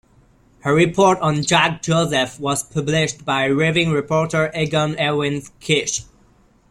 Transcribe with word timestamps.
A 0.65 0.73
report 0.73 1.19
on 1.19 1.43
Jacques 1.43 1.83
Joseph 1.83 2.39
was 2.39 2.63
published 2.63 3.23
by 3.23 3.43
"raving 3.45 3.91
reporter" 3.91 4.51
Egon 4.57 4.99
Erwin 4.99 5.43
Kisch. 5.59 6.05